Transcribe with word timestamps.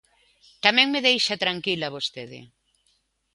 Tamén 0.65 0.87
me 0.93 1.03
deixa 1.07 1.41
tranquila 1.43 1.93
vostede. 1.95 2.39